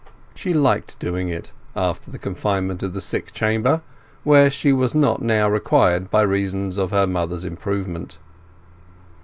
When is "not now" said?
4.95-5.47